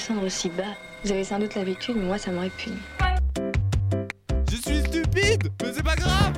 [0.00, 0.62] descendre aussi bas.
[1.04, 2.78] Vous avez sans doute l'habitude, mais moi ça m'aurait répugne.
[4.50, 6.32] Je suis stupide, mais c'est pas grave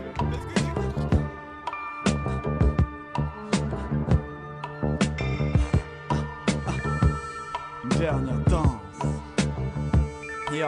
[7.85, 8.67] Une dernière danse.
[10.53, 10.67] Yo,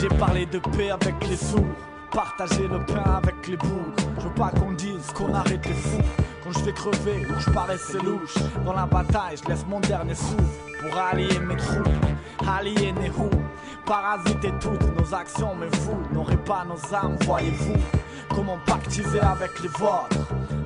[0.00, 1.60] j'ai parlé de paix avec les sourds,
[2.12, 3.92] partager le pain avec les bourgs.
[4.18, 6.00] Je veux pas qu'on dise qu'on arrête les fous,
[6.42, 8.36] quand je vais crever ou que je paraissais louche.
[8.64, 11.88] Dans la bataille, je laisse mon dernier souffle pour allier mes troupes,
[12.46, 13.30] aliéner où
[13.84, 17.74] Parasiter toutes nos actions, mais vous n'aurez pas nos âmes, voyez-vous
[18.28, 20.16] Comment pactiser avec les vôtres?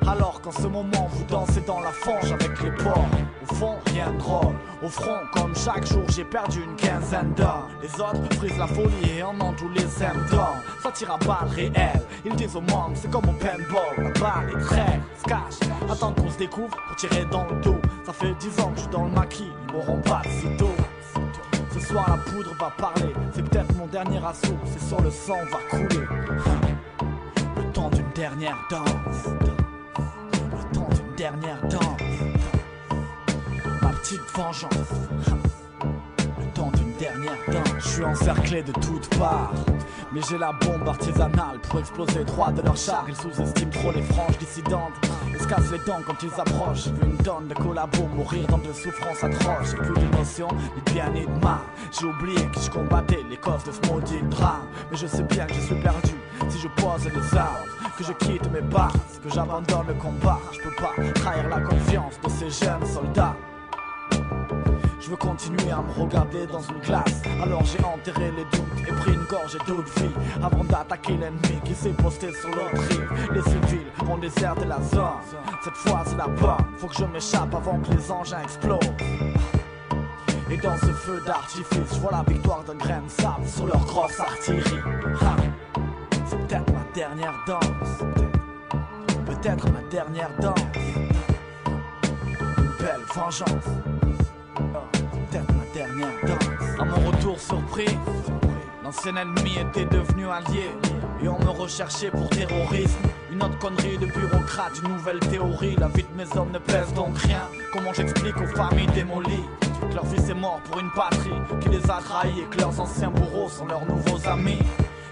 [0.07, 3.05] Alors qu'en ce moment vous dansez dans la fange avec les porcs.
[3.43, 4.55] Au fond, rien de drôle.
[4.81, 7.67] Au front, comme chaque jour, j'ai perdu une quinzaine d'heures.
[7.81, 10.61] Les autres brisent la folie et en ont tous les symptômes.
[10.81, 12.01] Ça tire à balles réelles.
[12.25, 13.95] Ils disent au monde, c'est comme au paintball.
[13.97, 17.79] La balle est très se cache Attends qu'on se découvre pour tirer dans le dos.
[18.05, 19.51] Ça fait dix ans que je suis dans le maquis.
[19.67, 20.75] Ils m'auront pas de sitôt.
[21.73, 25.37] Ce soir la poudre va parler, c'est peut-être mon dernier assaut, c'est sur le sang
[25.51, 26.05] va couler.
[27.55, 29.27] Le temps d'une dernière danse,
[31.17, 31.99] dernière danse,
[33.81, 35.46] ma petite vengeance.
[36.99, 37.37] Dernière
[37.77, 39.53] je suis encerclé de toutes parts.
[40.11, 43.05] Mais j'ai la bombe artisanale pour exploser droit de leur char.
[43.07, 44.93] Ils sous-estiment trop les franges dissidentes.
[45.31, 46.85] Ils se cassent les dents quand ils approchent.
[46.85, 49.71] J'ai vu une tonne de collabos mourir dans de souffrances atroces.
[49.71, 51.59] J'ai plus d'émotion, ni bien ni de mal.
[51.91, 54.67] J'ai oublié que je combattais les causes de ce maudit drame.
[54.89, 56.15] Mais je sais bien que je suis perdu
[56.49, 57.67] si je pose les armes.
[57.97, 60.39] Que je quitte mes bases, que j'abandonne le combat.
[60.51, 63.35] Je peux pas trahir la confiance de ces jeunes soldats.
[64.99, 67.21] Je veux continuer à me regarder dans une glace.
[67.41, 70.13] Alors j'ai enterré les doutes et pris une gorgée d'eau de vie
[70.43, 73.31] avant d'attaquer l'ennemi qui s'est posté sur l'autre rive.
[73.33, 75.21] Les civils ont déserté la zone.
[75.63, 76.65] Cette fois c'est la bonne.
[76.77, 78.79] Faut que je m'échappe avant que les engins explosent.
[80.49, 83.85] Et dans ce feu d'artifice, je vois la victoire d'un grain de sable sur leur
[83.85, 84.81] grosse artillerie.
[86.25, 88.03] C'est peut-être ma dernière danse.
[89.25, 90.59] Peut-être ma dernière danse.
[92.57, 94.06] Une belle vengeance.
[96.79, 97.97] À mon retour surpris,
[98.83, 100.69] l'ancien ennemi était devenu allié.
[101.23, 102.99] Et on me recherchait pour terrorisme.
[103.31, 105.75] Une autre connerie de bureaucrate, une nouvelle théorie.
[105.79, 107.41] La vie de mes hommes ne pèse donc rien.
[107.73, 109.43] Comment j'explique aux familles démolies
[109.89, 112.79] que leur fils est mort pour une patrie qui les a trahis et que leurs
[112.79, 114.61] anciens bourreaux sont leurs nouveaux amis?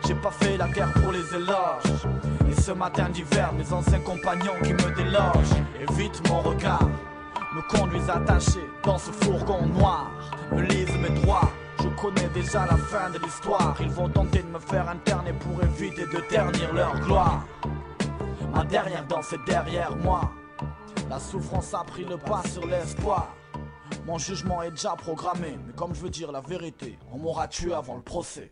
[0.07, 2.06] J'ai pas fait la guerre pour les éloges.
[2.47, 6.88] Et ce matin d'hiver, mes anciens compagnons qui me délogent évitent mon regard,
[7.56, 10.12] me conduisent attachés dans ce fourgon noir,
[10.52, 11.50] me lisent mes droits.
[11.80, 13.76] Je connais déjà la fin de l'histoire.
[13.80, 17.46] Ils vont tenter de me faire interner pour éviter de ternir leur gloire.
[18.54, 20.32] Ma dernière danse est derrière moi.
[21.10, 23.34] La souffrance a pris le pas sur l'espoir.
[24.06, 27.74] Mon jugement est déjà programmé, mais comme je veux dire la vérité, on m'aura tué
[27.74, 28.52] avant le procès.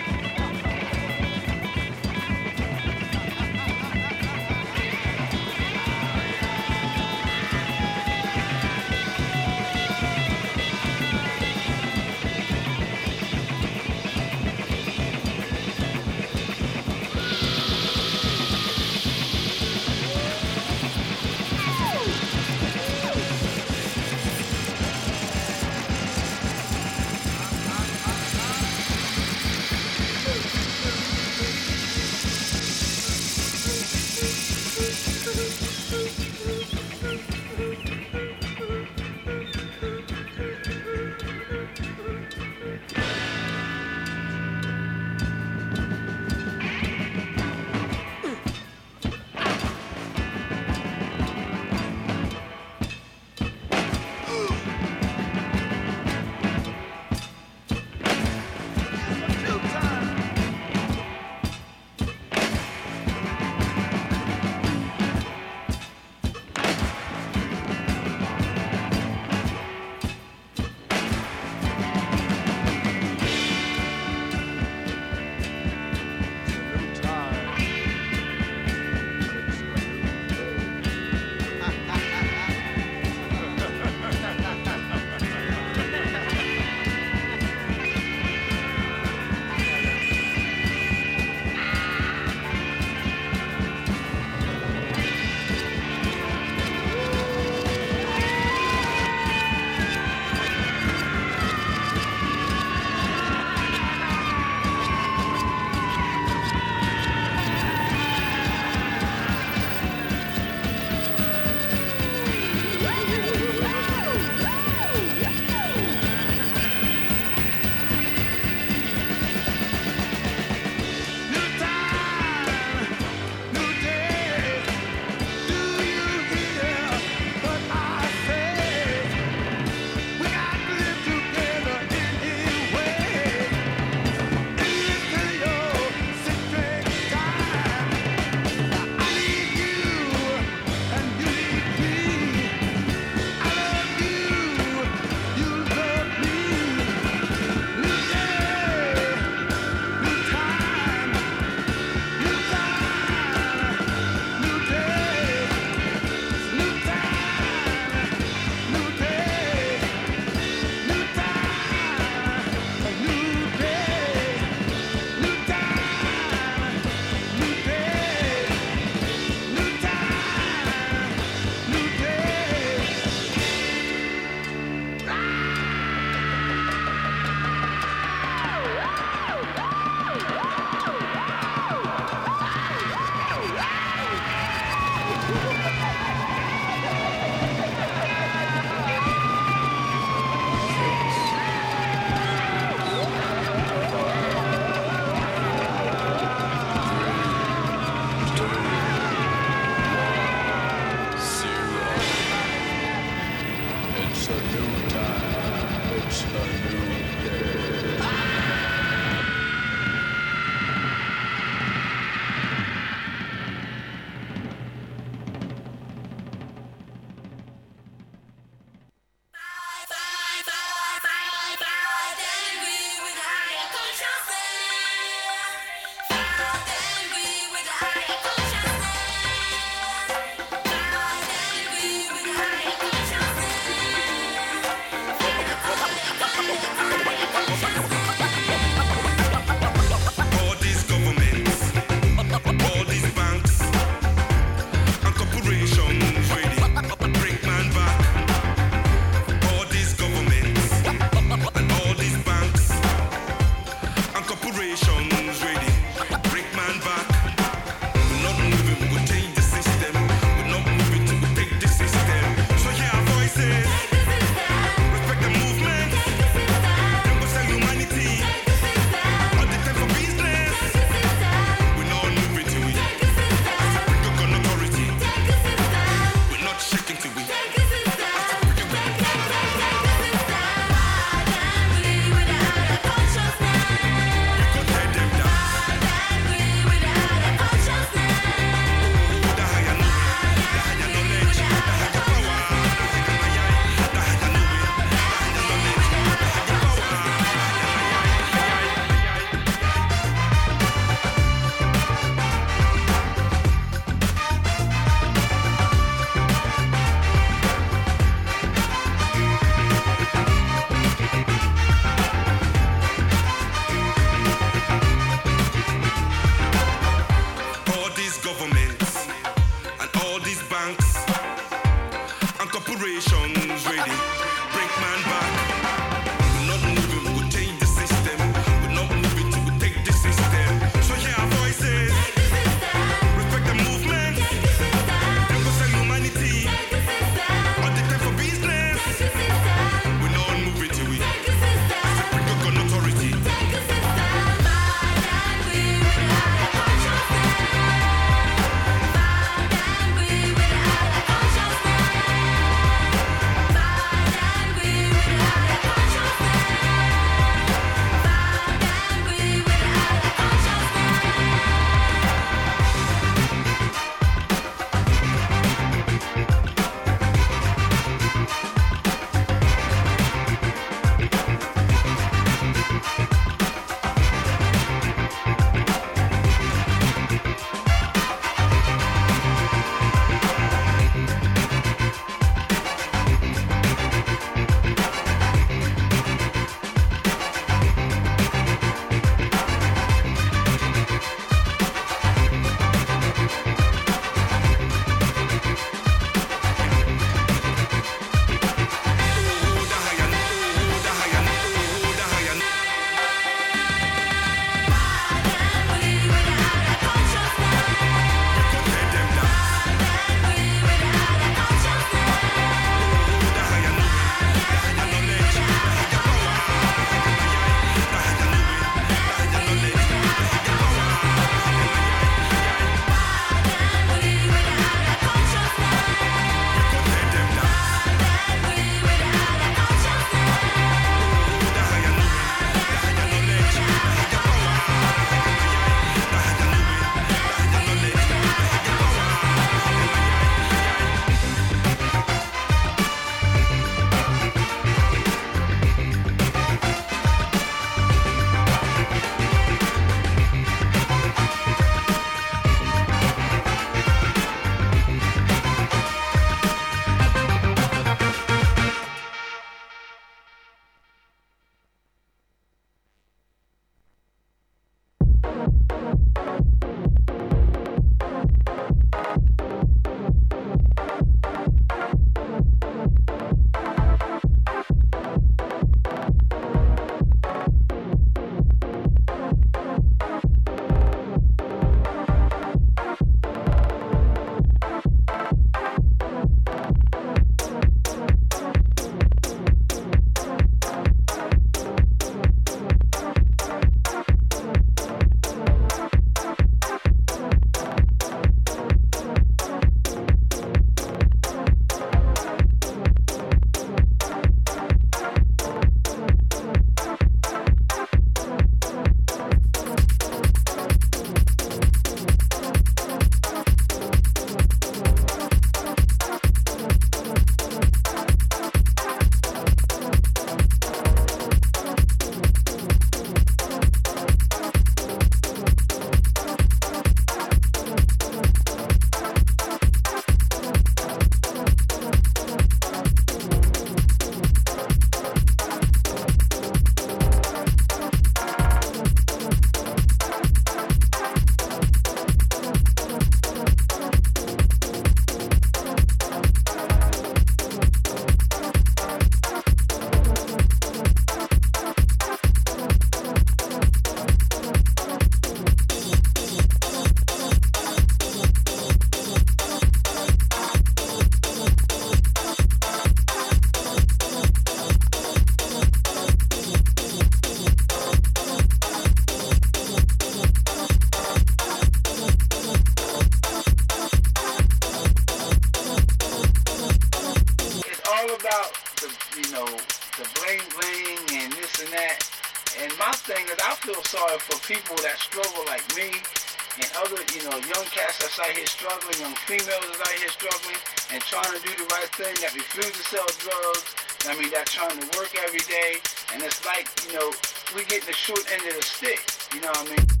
[588.11, 590.59] that's out here struggling, young females that's out here struggling
[590.91, 593.75] and trying to do the right thing, that refuse to sell drugs,
[594.07, 595.79] I mean, that trying to work every day,
[596.13, 597.13] and it's like, you know,
[597.55, 598.99] we getting the short end of the stick,
[599.33, 600.00] you know what I mean?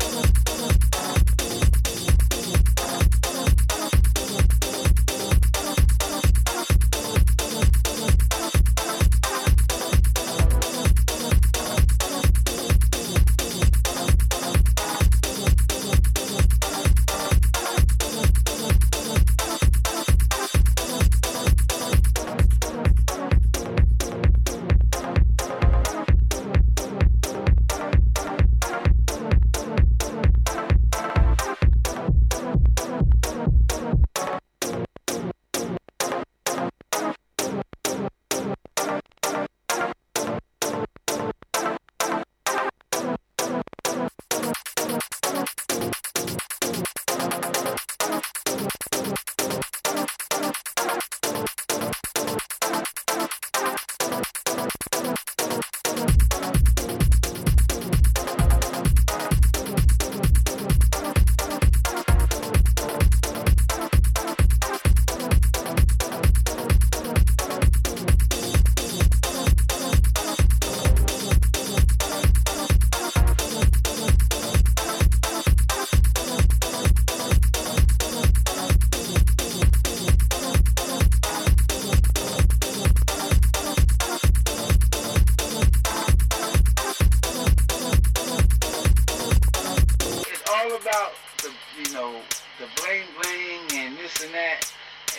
[90.71, 91.11] All about
[91.43, 92.21] the you know
[92.59, 94.71] the bling bling and this and that.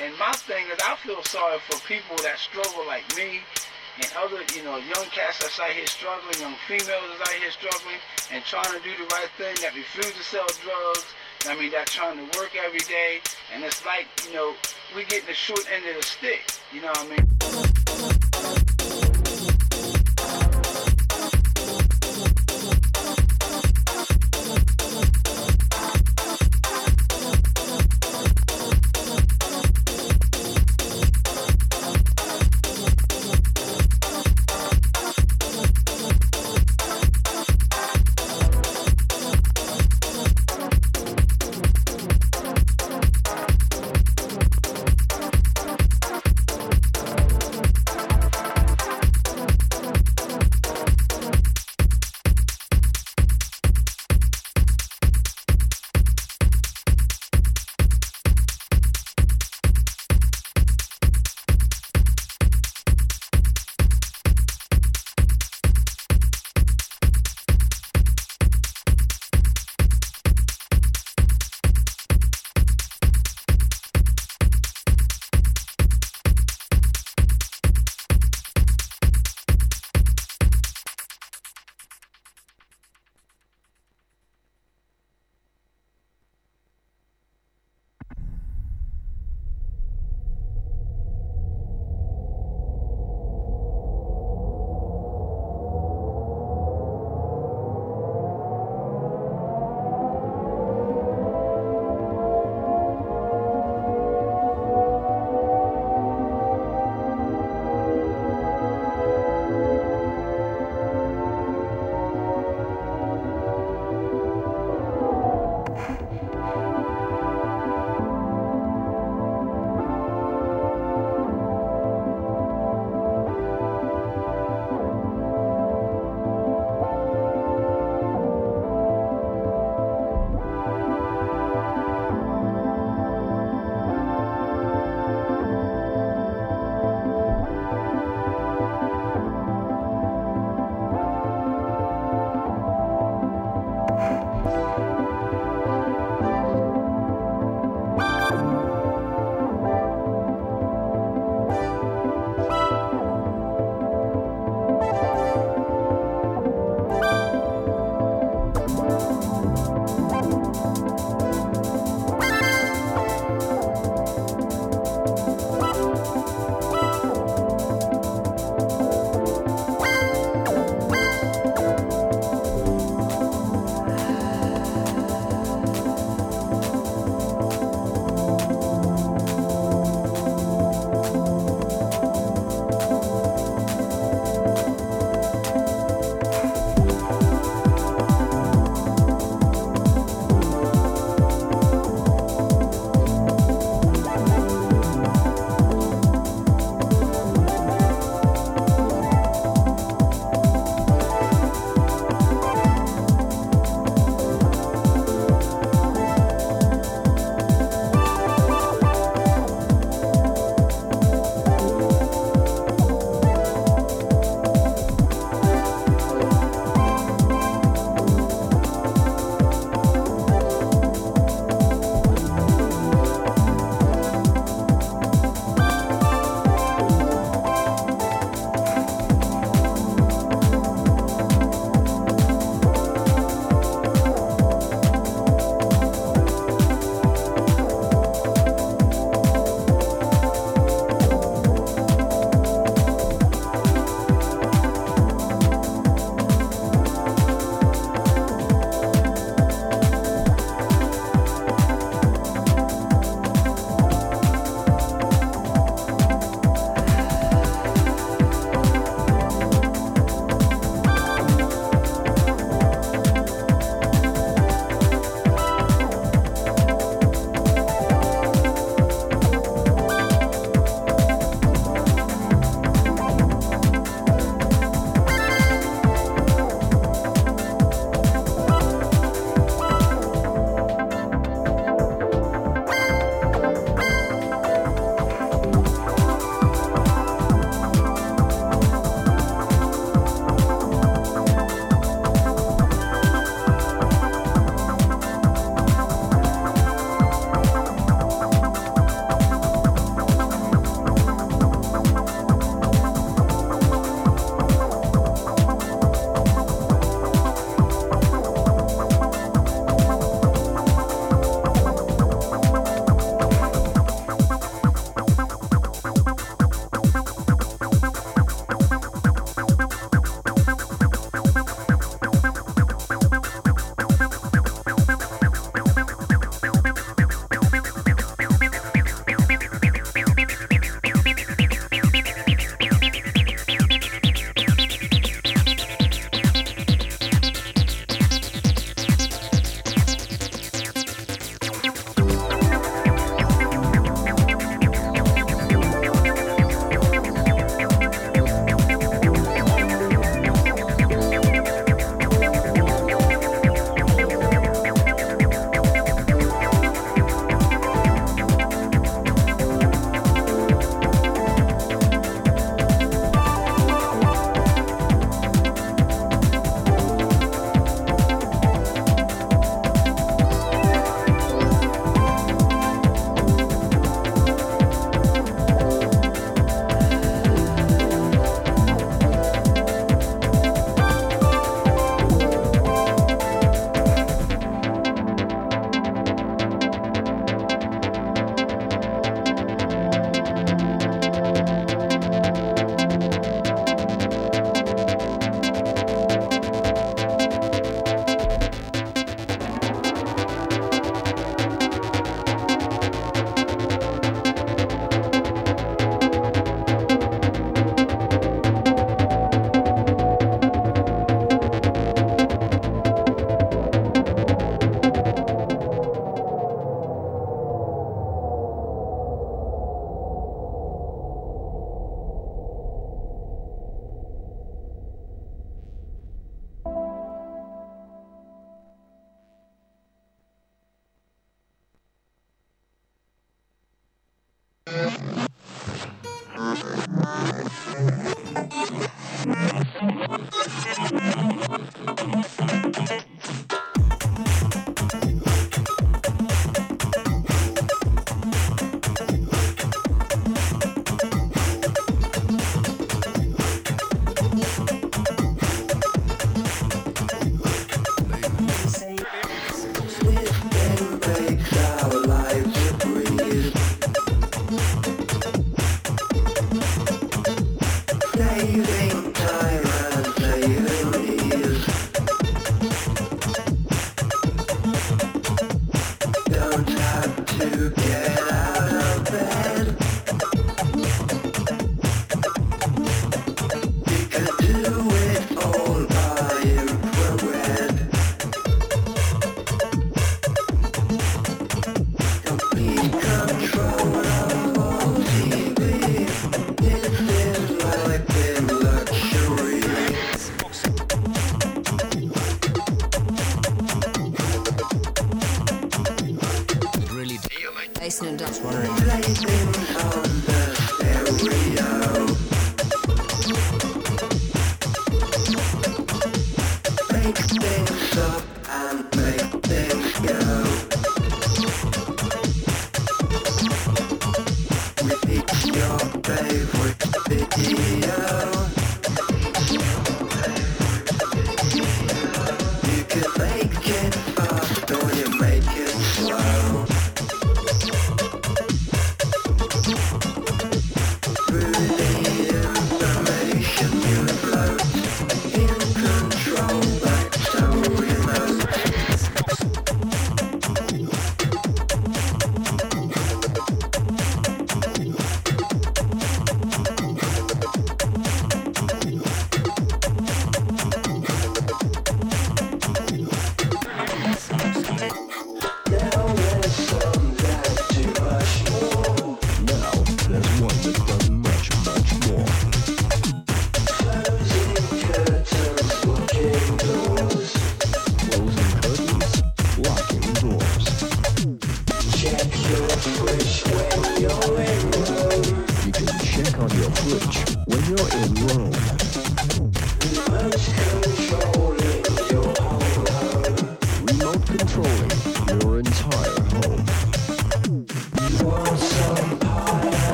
[0.00, 3.40] And my thing is, I feel sorry for people that struggle like me
[3.96, 7.50] and other you know young cats that's out here struggling, young females that's out here
[7.50, 7.98] struggling
[8.32, 11.06] and trying to do the right thing, that refuse to sell drugs.
[11.48, 13.20] I mean, that trying to work every day,
[13.52, 14.54] and it's like you know
[14.94, 16.46] we getting the short end of the stick.
[16.72, 18.19] You know what I mean?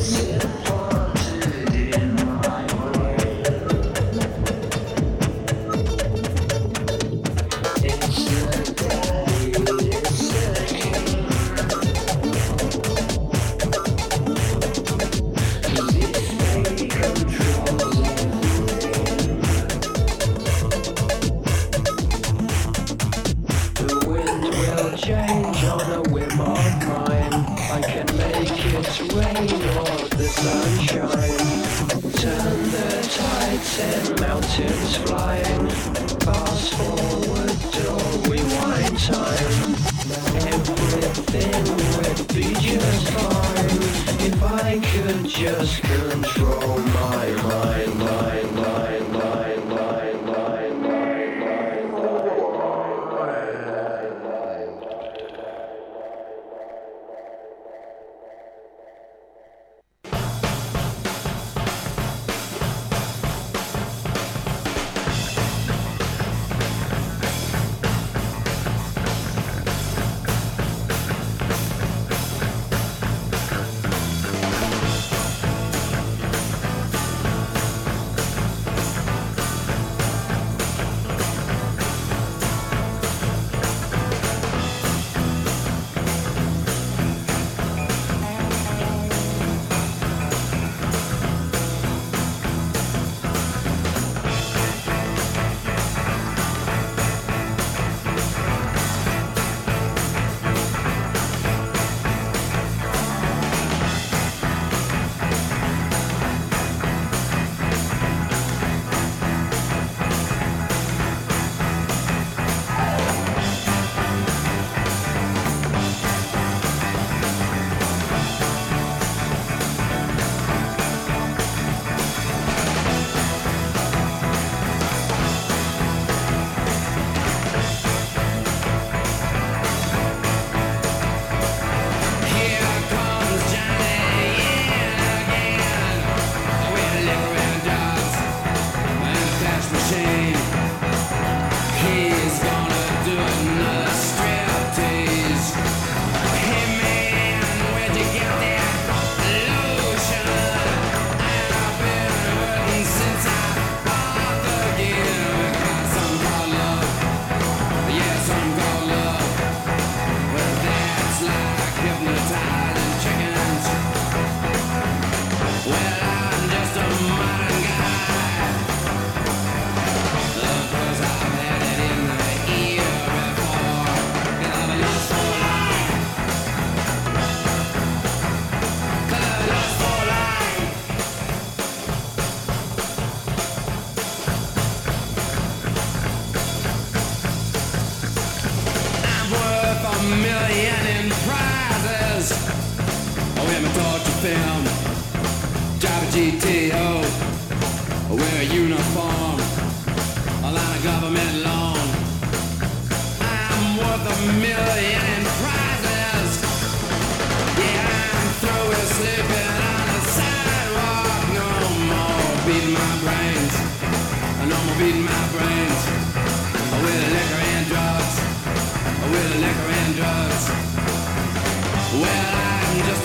[0.00, 0.49] Yes.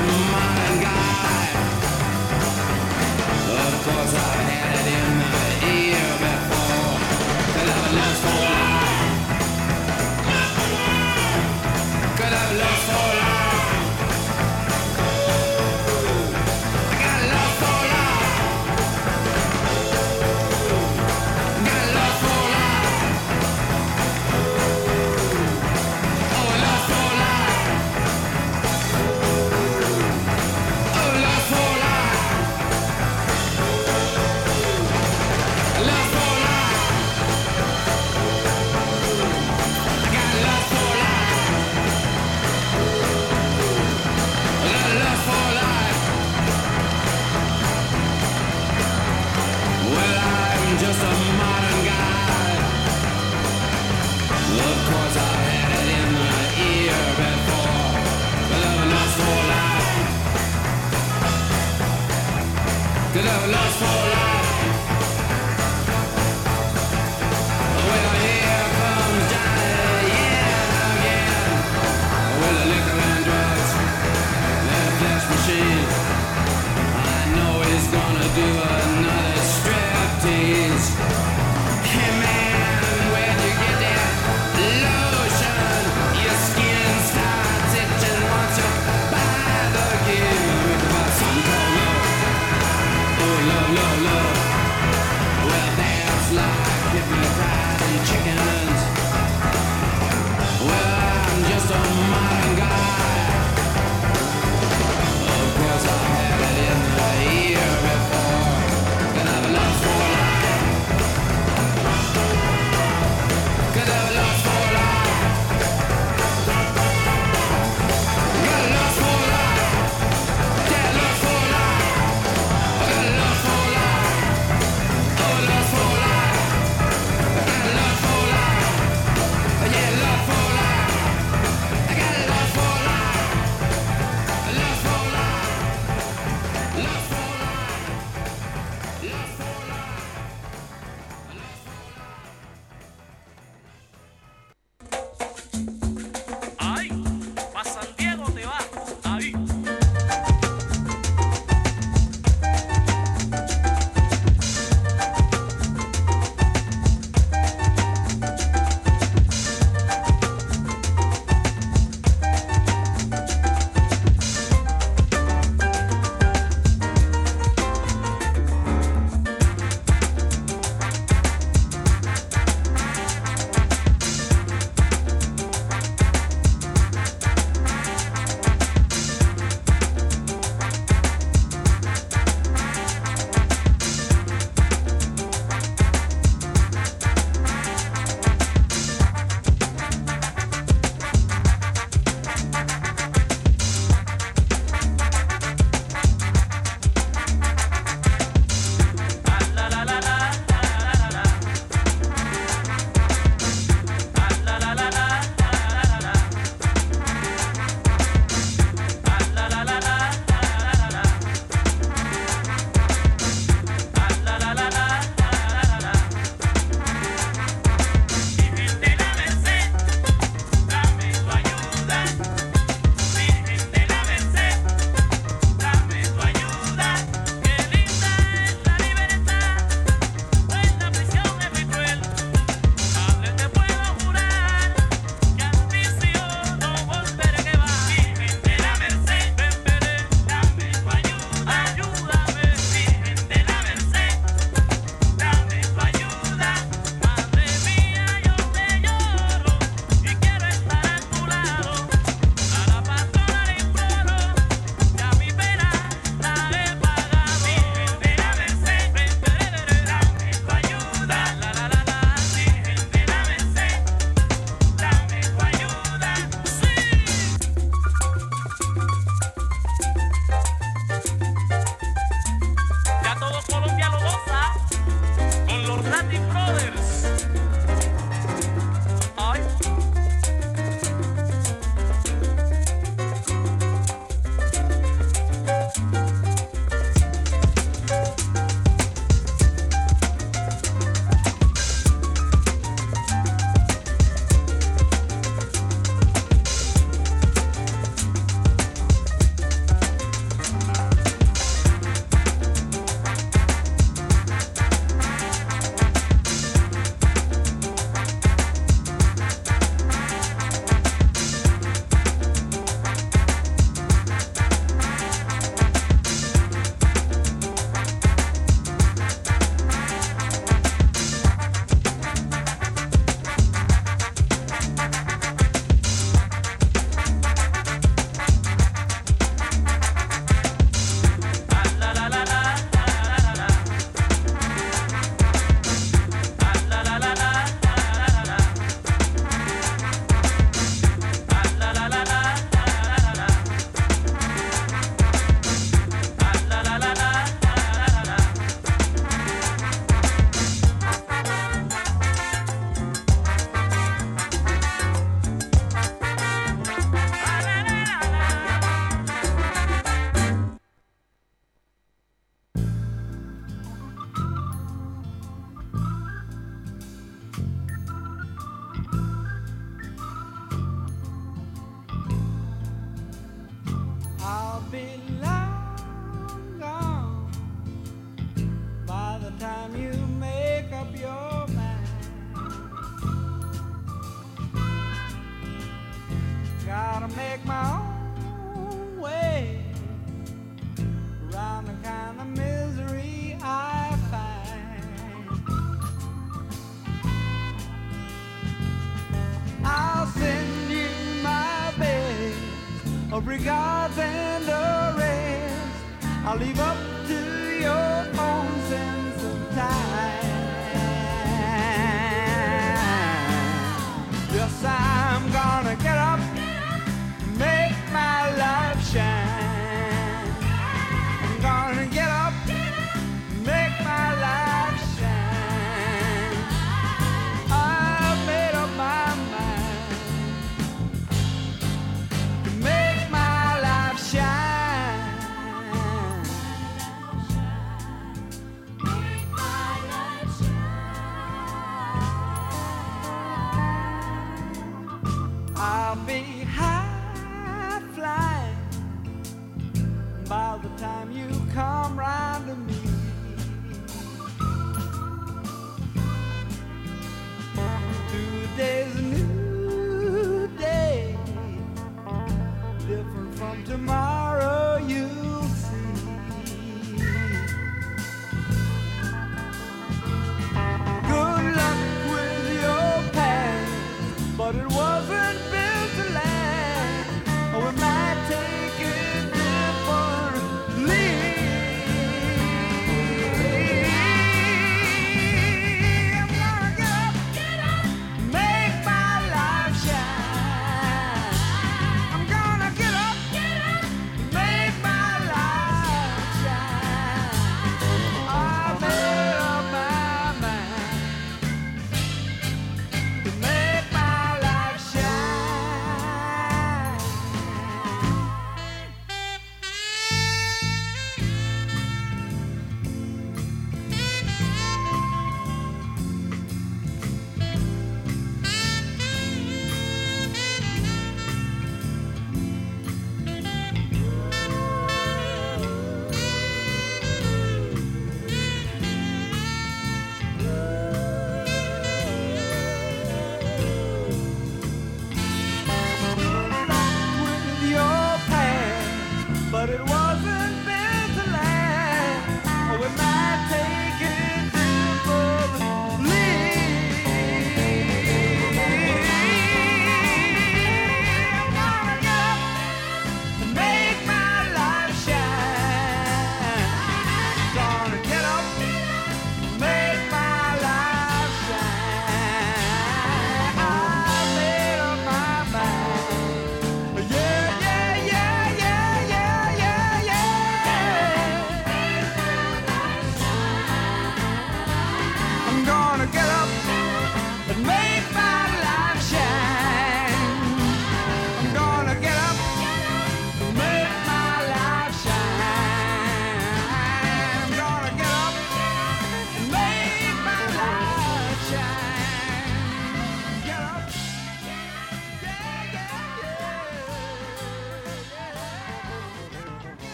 [0.00, 0.82] of mind.
[0.82, 1.07] God.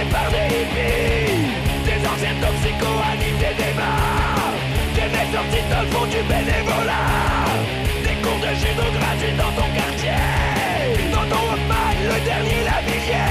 [0.00, 1.52] Des hippies.
[1.84, 4.48] Des anciens toxicos animent des débats
[4.96, 7.44] Des mecs sortis dans le fond du bénévolat.
[8.02, 10.24] Des cours de judo gratuits dans ton quartier.
[11.12, 13.28] Dans ton Walkman, le dernier lavillier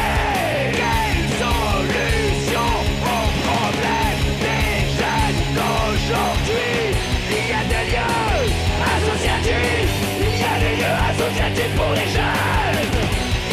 [0.78, 2.70] Quelle solution
[3.02, 6.94] au problème des jeunes d'aujourd'hui.
[7.32, 8.46] Il y a des lieux
[8.94, 9.94] associatifs.
[10.22, 12.90] Il y a des lieux associatifs pour les jeunes.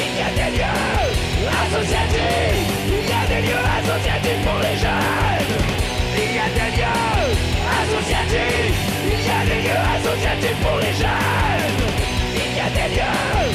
[0.04, 0.84] Il y a des lieux
[1.64, 2.05] associatifs.
[10.07, 11.76] associatif pour les jeunes.
[12.34, 13.50] Il y a des lieux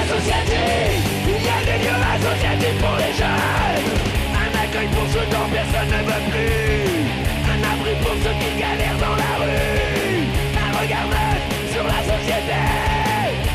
[0.00, 3.88] associatifs, il y a des lieux associatifs pour les jeunes.
[4.36, 7.08] Un accueil pour ceux dont personne ne veut plus,
[7.52, 10.28] un abri pour ceux qui galèrent dans la rue.
[10.64, 11.40] Un regard neuf
[11.72, 12.60] sur la société,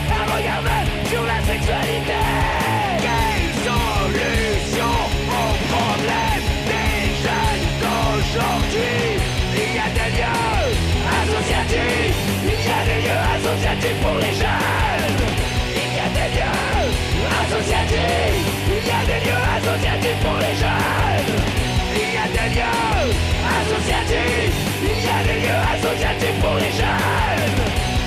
[0.09, 2.19] un regard neuf sur la sexualité.
[3.05, 4.93] Quelle solution
[5.37, 9.21] au problème des jeunes d'aujourd'hui?
[9.53, 10.73] Il y a des lieux
[11.21, 12.18] associatifs.
[13.49, 15.17] Associatif pour les jeunes.
[15.73, 16.93] Il y a des lieux
[17.41, 18.45] associatifs.
[18.69, 21.33] Il y a des lieux associatifs pour les jeunes.
[21.95, 23.09] Il y a des lieux
[23.57, 24.53] associatifs.
[24.83, 27.57] Il y a des lieux associatifs pour les jeunes.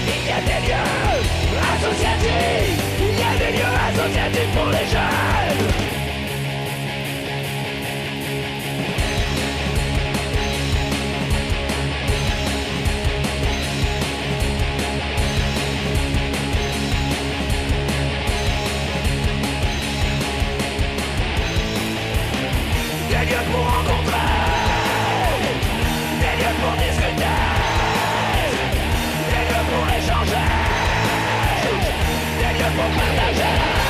[0.06, 1.26] Il y a des lieux
[1.74, 2.78] associatifs.
[3.00, 5.41] Il y a des lieux associatifs pour les jeunes.
[23.22, 24.18] Des lieux pour rencontrer,
[26.18, 27.38] des lieux pour discuter,
[29.30, 30.46] des lieux pour échanger,
[32.38, 33.81] des lieux pour partager.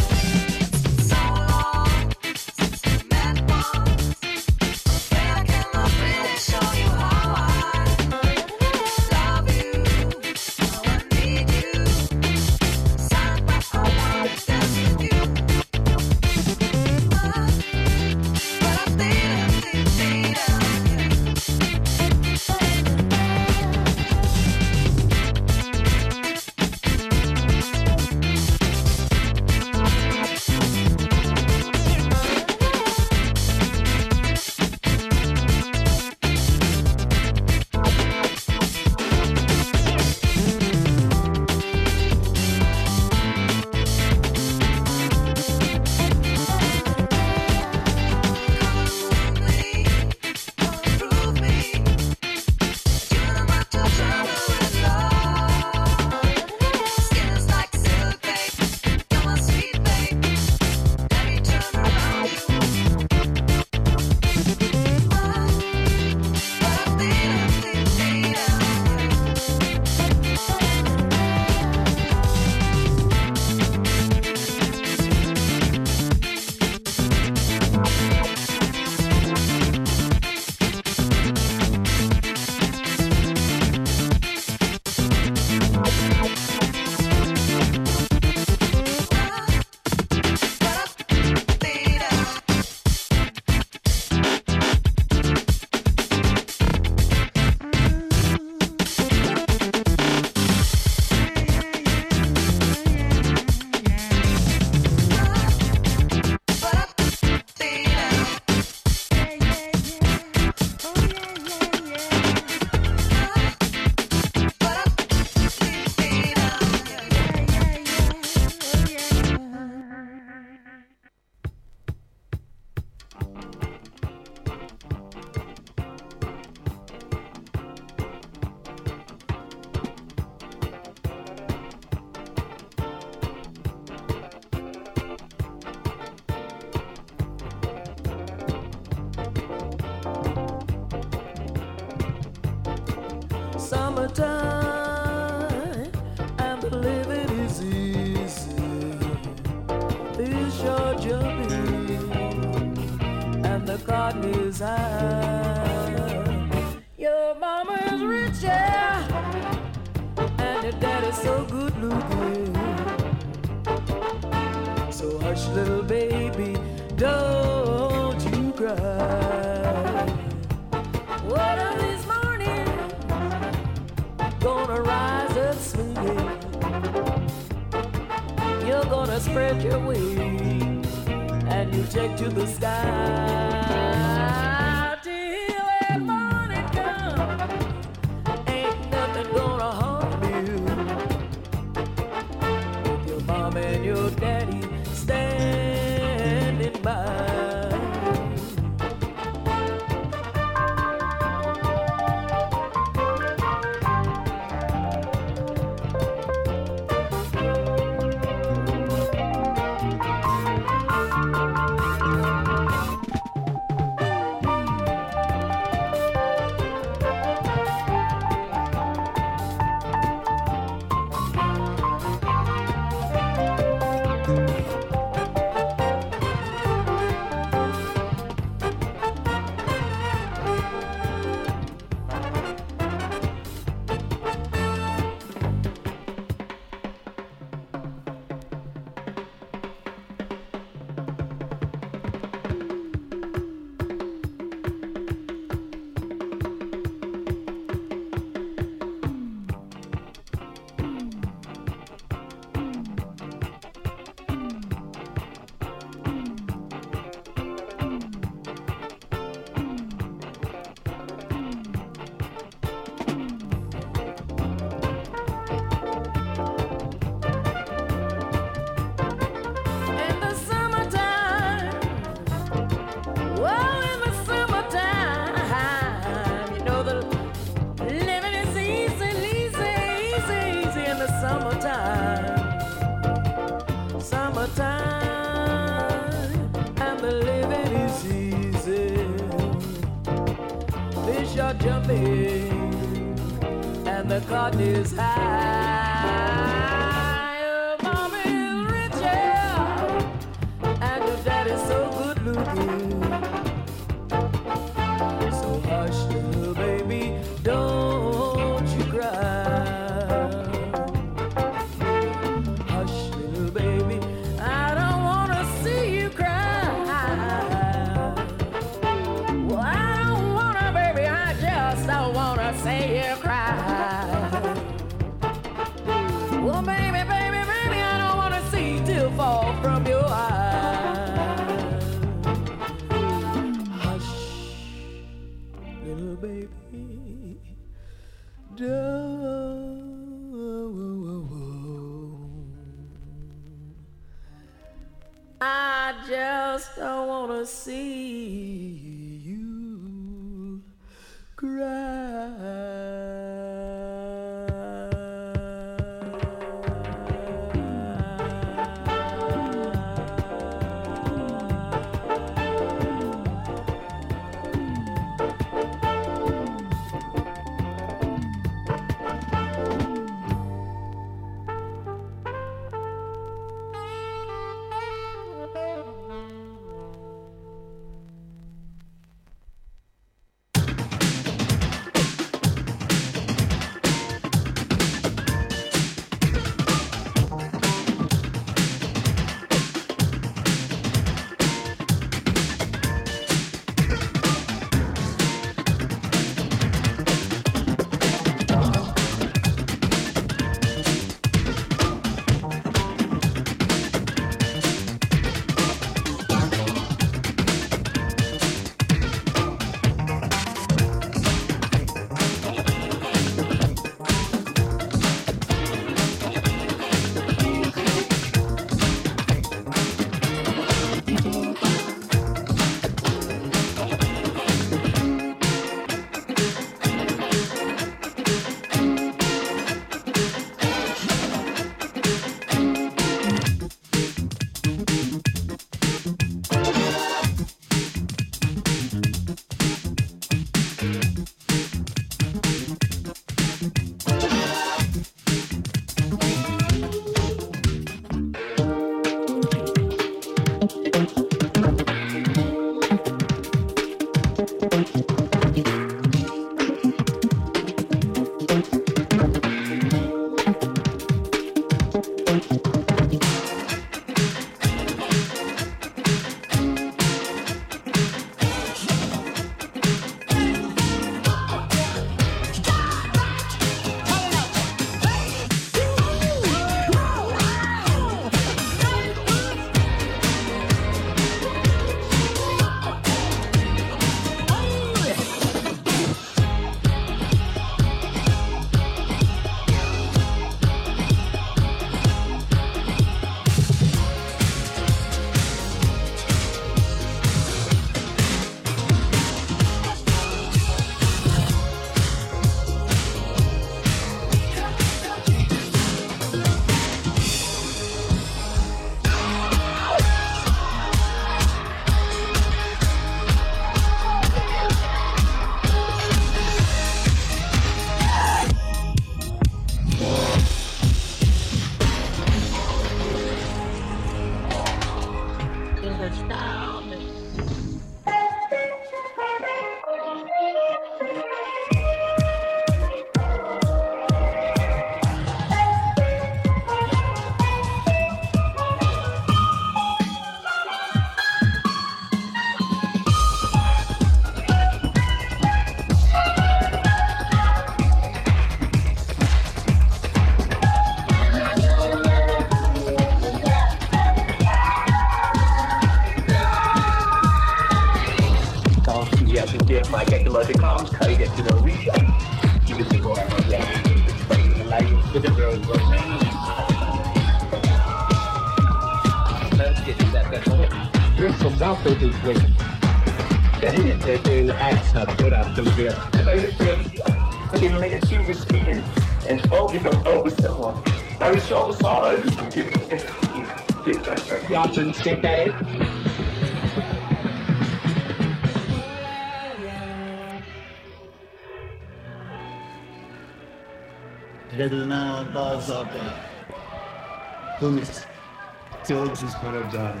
[599.42, 600.00] what I've done.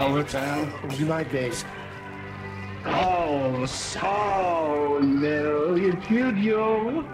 [0.00, 1.64] Overtown was my base.
[2.86, 7.07] Oh, so little you, you.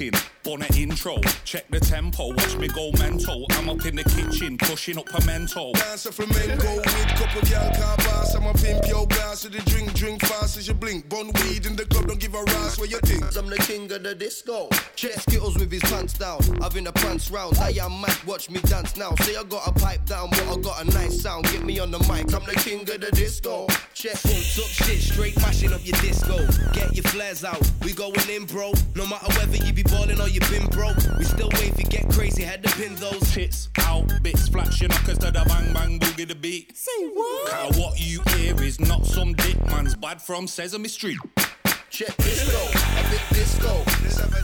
[0.00, 3.46] Go straight bonnet intro, check the tempo, watch me go mental.
[3.50, 5.72] I'm up in the kitchen, pushing up a mental.
[5.72, 8.34] Dance a flamenco with couple gal car pass.
[8.34, 11.08] I'm a pimp yo glass with the drink, drink fast as you blink.
[11.08, 13.24] Bun weed in the club, don't give a ras what you think.
[13.36, 14.68] I'm the king of the disco.
[14.96, 17.56] Check Skittles with his pants down, having a prance round.
[17.58, 19.14] I am mad, watch me dance now.
[19.16, 21.44] Say I got a pipe down, but I got a nice sound.
[21.46, 23.66] Get me on the mic, I'm the king of the disco.
[23.94, 26.38] Check Full up shit, straight mashing up your disco.
[26.72, 28.72] Get your flares out, we going in, bro.
[28.96, 32.08] No matter whether you be ballin' or you been broke, we still wait for get
[32.10, 33.20] crazy, head to pin those.
[33.32, 36.76] Tits out, bits flash your knockers to the bang bang boogie the beat.
[36.76, 37.50] Say what?
[37.50, 41.18] Car, what you hear is not some dick man's bad from Sesame Street.
[41.90, 42.56] Check disco,
[42.98, 43.84] a bit disco,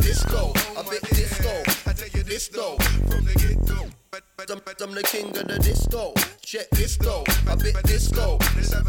[0.02, 1.62] disco, a bit disco.
[1.86, 2.76] I tell you this though,
[3.08, 3.86] from the get go.
[4.50, 6.12] I'm, I'm the king of the disco.
[6.42, 8.38] Check disco, a bit disco,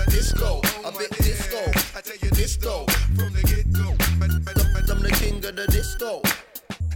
[0.09, 1.71] disco, a bit disco.
[1.95, 2.85] I tell you this though,
[3.15, 3.93] from the get go.
[4.91, 6.21] I'm the king of the disco.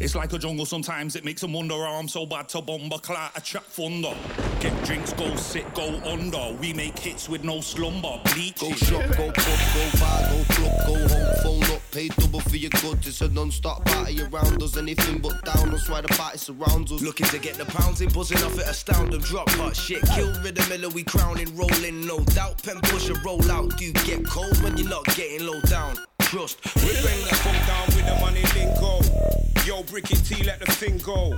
[0.02, 2.92] It's like a jungle sometimes, it makes them wonder how I'm so bad to bomb
[2.92, 4.16] a clat a trap thunder.
[4.60, 6.58] Get drinks, go sit, go under.
[6.60, 8.20] We make hits with no slumber.
[8.34, 12.40] Bleach Go shop, go pub, go bar, go club, go home, phone up, pay double
[12.40, 13.06] for your goods.
[13.06, 15.70] It's a non-stop party around us, anything but down.
[15.70, 17.02] That's why the party surrounds us.
[17.04, 20.02] Looking to get the pounds in, buzzing off it, astound them, drop hot shit.
[20.16, 22.64] Kill rhythm, miller, we crowning, rolling, no doubt.
[22.64, 25.96] Pen pusher, roll out, do get cold when you're not getting low down.
[26.22, 29.41] Trust, We bring that funk down with the money lingo.
[29.66, 31.38] Yo, Bricky T, let the thing go.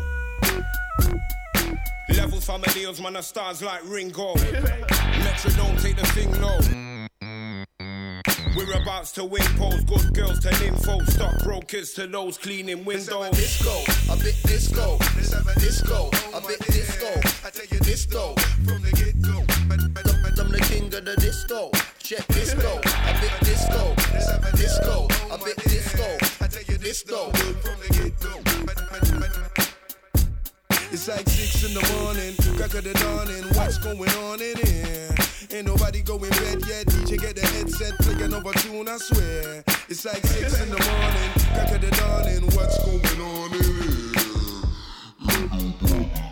[2.16, 4.34] Levels familiars, man, are stars like Ringo.
[4.36, 6.58] Metronome, take the thing low.
[8.56, 13.32] We're about to win polls, good girls to info, stockbrokers to those cleaning windows.
[13.32, 14.98] Disco, a bit disco,
[15.60, 17.08] disco, a bit disco.
[17.46, 19.44] I tell you this though, From the get go.
[20.40, 21.72] I'm the king of the disco.
[22.00, 23.96] Check disco, a bit disco,
[24.56, 26.18] disco, a bit disco.
[26.42, 27.80] I tell you This though, from
[30.94, 33.44] It's like six in the morning, crack of the dawning.
[33.58, 35.10] What's going on in here?
[35.52, 36.86] Ain't nobody going bed yet.
[36.86, 39.64] DJ get the headset, play another tune, I swear.
[39.90, 42.44] It's like six in the morning, crack of the dawning.
[42.54, 43.64] What's going on in
[46.14, 46.23] here?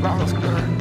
[0.00, 0.79] Vamos, cara.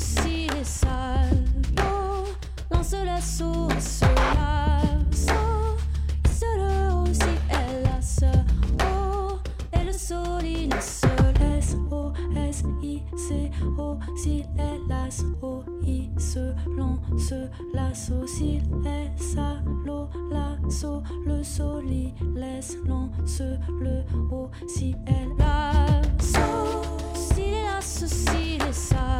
[0.00, 1.44] ceci est sale.
[1.78, 2.24] Oh,
[2.70, 4.80] lance la source là.
[5.12, 5.34] So,
[6.28, 8.44] solo aussi elle la sœur.
[8.82, 9.38] Oh,
[9.72, 11.06] et le sol il se
[11.40, 11.76] laisse.
[11.90, 15.24] O S I C O si elle lasse.
[15.42, 17.34] O I se lance
[17.74, 23.42] la s'il est salo la so le sol il laisse lance
[23.80, 26.34] le O si elle lasse.
[27.14, 29.19] Si elle si elle lasse.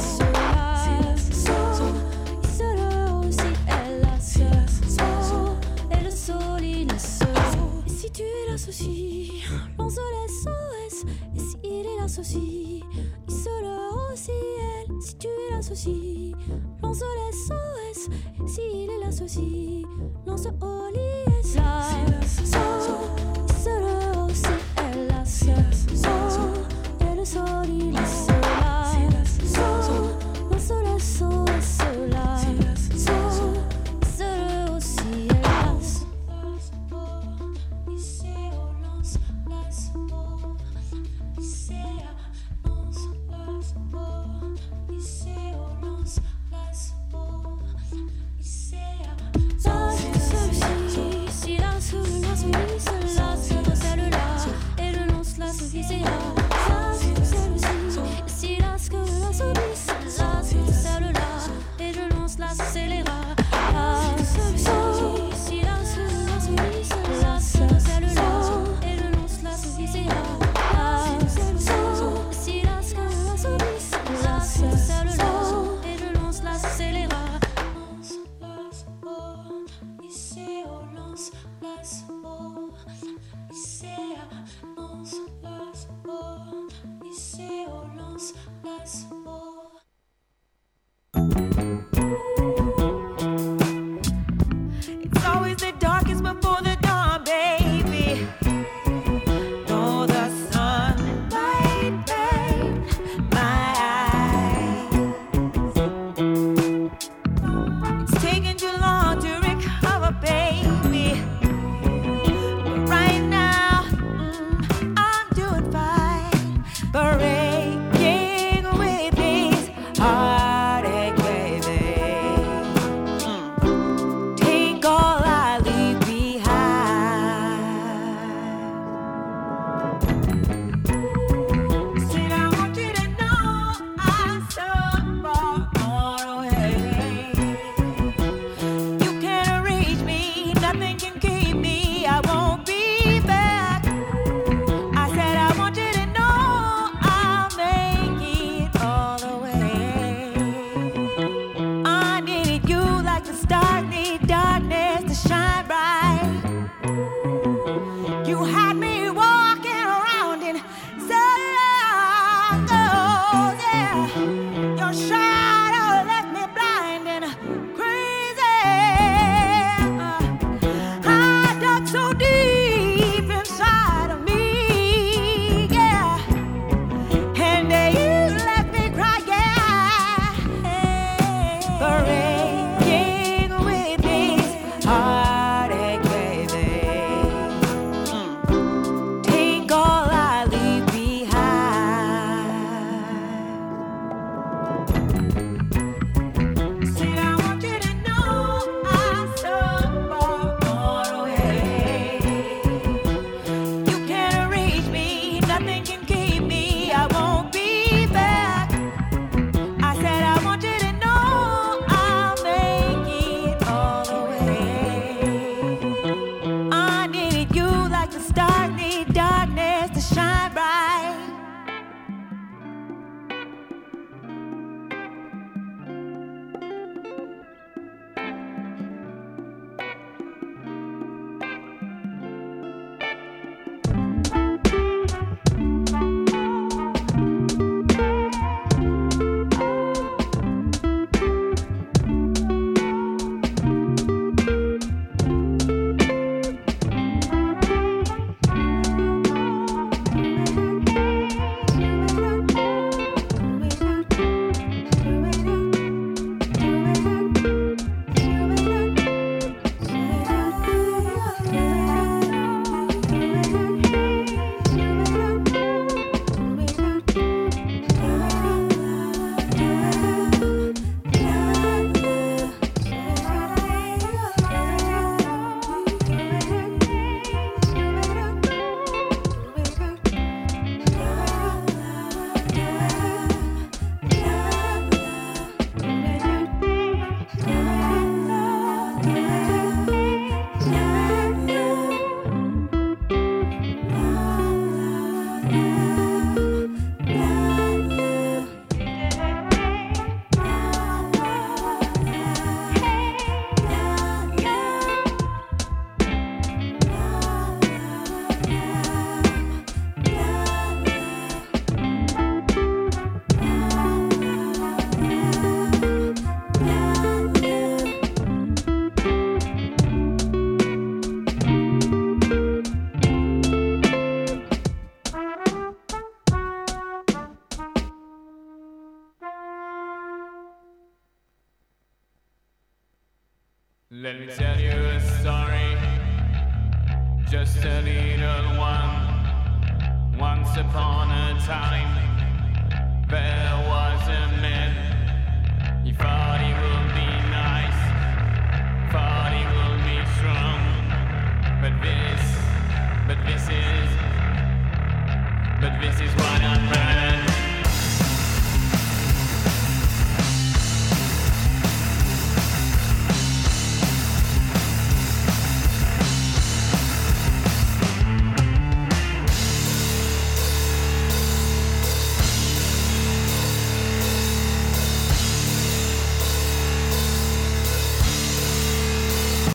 [8.61, 9.43] souci,
[9.79, 11.05] lance SOS.
[11.35, 12.83] Et s'il est là souci,
[13.27, 15.01] il se le ciel.
[15.01, 16.35] Si tu es là souci,
[16.83, 18.09] lance SOS.
[18.45, 19.83] S'il est là souci,
[20.27, 21.55] lance l'IS.
[21.55, 25.07] La SOS, il se le au ciel.
[25.09, 25.87] La SOS,
[26.99, 27.67] et le sol,